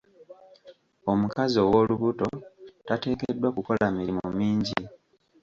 Omukazi 1.11 1.57
ow'olubuto 1.65 2.27
tateekeddwa 2.87 3.49
kukola 3.55 3.85
mirimu 3.97 4.25
mingi. 4.39 4.79